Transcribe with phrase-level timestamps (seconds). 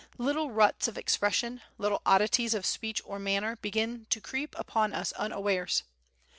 [0.17, 5.11] Little ruts of expression, little oddities of speech or manner begin to creep upon us
[5.13, 5.83] unawares.